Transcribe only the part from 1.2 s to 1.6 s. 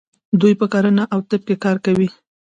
طب کې